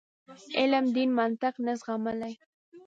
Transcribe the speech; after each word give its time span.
علم 0.59 0.85
دین 0.95 1.09
منطق 1.19 1.53
نه 1.65 1.73
زغملای. 1.79 2.33